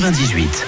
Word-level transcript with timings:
98. 0.00 0.66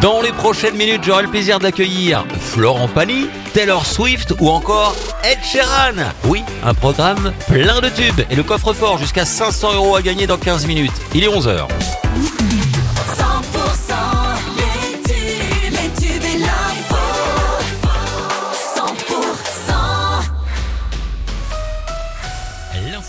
Dans 0.00 0.22
les 0.22 0.30
prochaines 0.30 0.76
minutes, 0.76 1.02
j'aurai 1.02 1.24
le 1.24 1.28
plaisir 1.28 1.58
d'accueillir 1.58 2.24
Florent 2.38 2.86
Pagny, 2.86 3.26
Taylor 3.52 3.84
Swift 3.84 4.32
ou 4.38 4.48
encore 4.48 4.94
Ed 5.24 5.38
Sheeran. 5.42 6.04
Oui, 6.26 6.44
un 6.62 6.72
programme 6.72 7.32
plein 7.48 7.80
de 7.80 7.88
tubes 7.88 8.20
et 8.30 8.36
le 8.36 8.44
coffre-fort 8.44 8.98
jusqu'à 8.98 9.24
500 9.24 9.74
euros 9.74 9.96
à 9.96 10.02
gagner 10.02 10.28
dans 10.28 10.38
15 10.38 10.66
minutes. 10.66 10.92
Il 11.16 11.24
est 11.24 11.28
11h. 11.28 11.66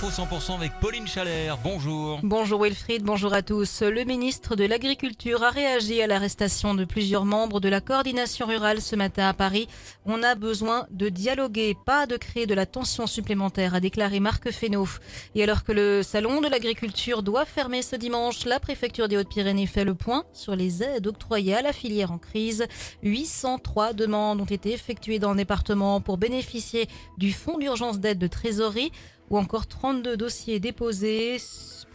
L'info 0.05 0.21
100% 0.21 0.55
avec 0.55 0.71
Pauline 0.79 1.07
Chalère. 1.07 1.57
Bonjour. 1.63 2.19
Bonjour 2.21 2.63
Wilfried, 2.63 3.03
bonjour 3.03 3.33
à 3.33 3.41
tous. 3.41 3.81
Le 3.81 4.03
ministre 4.03 4.55
de 4.55 4.63
l'Agriculture 4.63 5.43
a 5.43 5.49
réagi 5.49 5.99
à 6.01 6.07
l'arrestation 6.07 6.75
de 6.75 6.85
plusieurs 6.85 7.25
membres 7.25 7.59
de 7.59 7.69
la 7.69 7.81
coordination 7.81 8.45
rurale 8.45 8.81
ce 8.81 8.95
matin 8.95 9.27
à 9.27 9.33
Paris. 9.33 9.67
On 10.05 10.21
a 10.21 10.35
besoin 10.35 10.85
de 10.91 11.09
dialoguer, 11.09 11.75
pas 11.85 12.05
de 12.05 12.17
créer 12.17 12.45
de 12.45 12.53
la 12.53 12.67
tension 12.67 13.07
supplémentaire, 13.07 13.73
a 13.73 13.79
déclaré 13.79 14.19
Marc 14.19 14.51
Fesneau. 14.51 14.87
Et 15.33 15.43
alors 15.43 15.63
que 15.63 15.71
le 15.71 16.03
salon 16.03 16.39
de 16.39 16.47
l'agriculture 16.49 17.23
doit 17.23 17.45
fermer 17.45 17.81
ce 17.81 17.95
dimanche, 17.95 18.45
la 18.45 18.59
préfecture 18.59 19.07
des 19.07 19.17
Hautes-Pyrénées 19.17 19.65
fait 19.65 19.85
le 19.85 19.95
point 19.95 20.23
sur 20.33 20.55
les 20.55 20.83
aides 20.83 21.07
octroyées 21.07 21.55
à 21.55 21.61
la 21.63 21.73
filière 21.73 22.11
en 22.11 22.19
crise. 22.19 22.67
803 23.01 23.93
demandes 23.93 24.41
ont 24.41 24.45
été 24.45 24.71
effectuées 24.71 25.19
dans 25.19 25.31
le 25.31 25.37
département 25.37 25.99
pour 25.99 26.17
bénéficier 26.17 26.87
du 27.17 27.31
fonds 27.31 27.57
d'urgence 27.57 27.99
d'aide 27.99 28.19
de 28.19 28.27
trésorerie 28.27 28.91
ou 29.29 29.37
encore 29.37 29.67
32 29.67 30.17
dossiers 30.17 30.59
déposés 30.59 31.37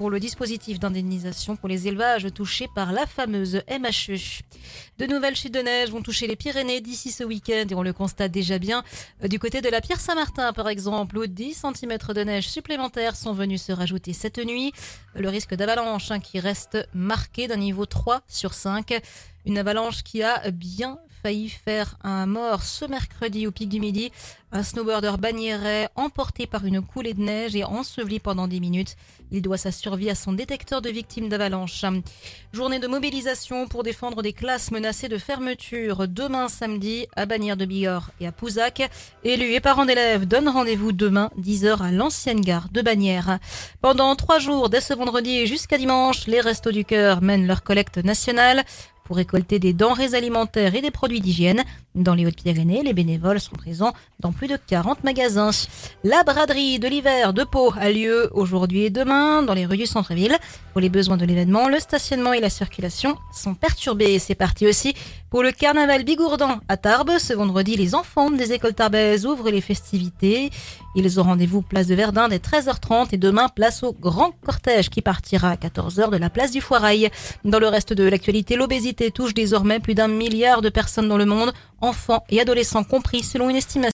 pour 0.00 0.08
le 0.08 0.18
dispositif 0.18 0.80
d'indemnisation 0.80 1.56
pour 1.56 1.68
les 1.68 1.86
élevages 1.86 2.26
touchés 2.32 2.68
par 2.74 2.90
la 2.90 3.06
fameuse 3.06 3.60
MHE. 3.68 4.40
De 4.98 5.04
nouvelles 5.04 5.36
chutes 5.36 5.52
de 5.52 5.60
neige 5.60 5.90
vont 5.90 6.00
toucher 6.00 6.26
les 6.26 6.36
Pyrénées 6.36 6.80
d'ici 6.80 7.10
ce 7.10 7.22
week-end 7.22 7.66
et 7.68 7.74
on 7.74 7.82
le 7.82 7.92
constate 7.92 8.32
déjà 8.32 8.58
bien 8.58 8.82
euh, 9.22 9.28
du 9.28 9.38
côté 9.38 9.60
de 9.60 9.68
la 9.68 9.82
Pierre 9.82 10.00
Saint-Martin 10.00 10.54
par 10.54 10.70
exemple 10.70 11.18
où 11.18 11.26
10 11.26 11.64
cm 11.74 11.98
de 12.14 12.24
neige 12.24 12.48
supplémentaires 12.48 13.14
sont 13.14 13.34
venus 13.34 13.62
se 13.62 13.72
rajouter 13.72 14.14
cette 14.14 14.38
nuit. 14.38 14.72
Le 15.14 15.28
risque 15.28 15.54
d'avalanche 15.54 16.10
hein, 16.10 16.18
qui 16.18 16.40
reste 16.40 16.78
marqué 16.94 17.46
d'un 17.46 17.58
niveau 17.58 17.84
3 17.84 18.22
sur 18.26 18.54
5. 18.54 19.02
Une 19.44 19.58
avalanche 19.58 20.02
qui 20.02 20.22
a 20.22 20.50
bien 20.50 20.98
failli 21.22 21.48
faire 21.48 21.96
un 22.02 22.26
mort 22.26 22.62
ce 22.62 22.84
mercredi 22.84 23.46
au 23.46 23.50
pic 23.50 23.68
du 23.68 23.80
midi. 23.80 24.10
Un 24.52 24.64
snowboarder 24.64 25.12
bagnérais 25.18 25.88
emporté 25.94 26.46
par 26.46 26.64
une 26.64 26.80
coulée 26.82 27.14
de 27.14 27.20
neige 27.20 27.54
et 27.54 27.62
enseveli 27.62 28.18
pendant 28.18 28.48
10 28.48 28.60
minutes. 28.60 28.96
Il 29.30 29.42
doit 29.42 29.58
sa 29.58 29.70
survie 29.70 30.10
à 30.10 30.16
son 30.16 30.32
détecteur 30.32 30.82
de 30.82 30.90
victimes 30.90 31.28
d'avalanche. 31.28 31.84
Journée 32.52 32.80
de 32.80 32.88
mobilisation 32.88 33.68
pour 33.68 33.84
défendre 33.84 34.22
des 34.22 34.32
classes 34.32 34.72
menacées 34.72 35.08
de 35.08 35.18
fermeture 35.18 36.08
demain 36.08 36.48
samedi 36.48 37.06
à 37.14 37.26
Bagnères 37.26 37.56
de 37.56 37.64
Bigorre 37.64 38.10
et 38.20 38.26
à 38.26 38.32
Pouzac. 38.32 38.90
Élus 39.22 39.52
et 39.52 39.60
parents 39.60 39.86
d'élèves 39.86 40.26
donnent 40.26 40.48
rendez-vous 40.48 40.90
demain 40.90 41.30
10h 41.38 41.80
à 41.80 41.92
l'ancienne 41.92 42.40
gare 42.40 42.70
de 42.72 42.82
Bagnères. 42.82 43.38
Pendant 43.80 44.16
trois 44.16 44.40
jours, 44.40 44.68
dès 44.68 44.80
ce 44.80 44.94
vendredi 44.94 45.46
jusqu'à 45.46 45.78
dimanche, 45.78 46.26
les 46.26 46.40
Restos 46.40 46.72
du 46.72 46.84
Cœur 46.84 47.22
mènent 47.22 47.46
leur 47.46 47.62
collecte 47.62 47.98
nationale 47.98 48.64
pour 49.10 49.16
récolter 49.16 49.58
des 49.58 49.72
denrées 49.72 50.14
alimentaires 50.14 50.76
et 50.76 50.82
des 50.82 50.92
produits 50.92 51.20
d'hygiène. 51.20 51.64
Dans 51.96 52.14
les 52.14 52.24
Hautes-Pyrénées, 52.24 52.84
les 52.84 52.92
bénévoles 52.92 53.40
sont 53.40 53.56
présents 53.56 53.92
dans 54.20 54.30
plus 54.30 54.46
de 54.46 54.56
40 54.56 55.02
magasins. 55.02 55.50
La 56.04 56.22
braderie 56.22 56.78
de 56.78 56.86
l'hiver 56.86 57.32
de 57.32 57.42
Pau 57.42 57.72
a 57.76 57.90
lieu 57.90 58.30
aujourd'hui 58.32 58.84
et 58.84 58.90
demain 58.90 59.42
dans 59.42 59.54
les 59.54 59.66
rues 59.66 59.76
du 59.76 59.86
centre-ville. 59.86 60.36
Pour 60.72 60.80
les 60.80 60.88
besoins 60.88 61.16
de 61.16 61.24
l'événement, 61.24 61.68
le 61.68 61.80
stationnement 61.80 62.32
et 62.32 62.40
la 62.40 62.48
circulation 62.48 63.16
sont 63.34 63.54
perturbés. 63.54 64.20
C'est 64.20 64.36
parti 64.36 64.68
aussi 64.68 64.94
pour 65.30 65.42
le 65.42 65.50
carnaval 65.50 66.04
bigourdan 66.04 66.60
à 66.68 66.76
Tarbes. 66.76 67.18
Ce 67.18 67.32
vendredi, 67.32 67.76
les 67.76 67.96
enfants 67.96 68.30
des 68.30 68.52
écoles 68.52 68.74
tarbaises 68.74 69.26
ouvrent 69.26 69.50
les 69.50 69.60
festivités. 69.60 70.50
Ils 70.94 71.20
ont 71.20 71.24
rendez-vous 71.24 71.62
place 71.62 71.88
de 71.88 71.94
Verdun 71.96 72.28
dès 72.28 72.38
13h30 72.38 73.08
et 73.12 73.16
demain 73.16 73.48
place 73.48 73.82
au 73.82 73.92
grand 73.92 74.32
cortège 74.44 74.90
qui 74.90 75.02
partira 75.02 75.50
à 75.50 75.56
14h 75.56 76.10
de 76.10 76.16
la 76.16 76.30
place 76.30 76.52
du 76.52 76.60
Foirail. 76.60 77.10
Dans 77.44 77.58
le 77.58 77.68
reste 77.68 77.92
de 77.92 78.04
l'actualité, 78.04 78.54
l'obésité 78.54 79.10
touche 79.10 79.34
désormais 79.34 79.80
plus 79.80 79.94
d'un 79.94 80.08
milliard 80.08 80.62
de 80.62 80.68
personnes 80.68 81.08
dans 81.08 81.18
le 81.18 81.26
monde, 81.26 81.52
enfants 81.80 82.24
et 82.30 82.40
adolescents 82.40 82.84
compris 82.84 83.22
selon 83.22 83.48
une 83.50 83.56
estimation 83.56 83.80